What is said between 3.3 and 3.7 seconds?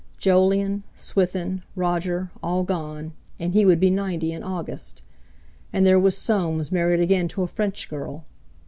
and he